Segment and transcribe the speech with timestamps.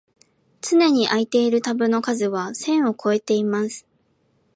[0.61, 3.85] つねに開いているタブの数は千をこえてます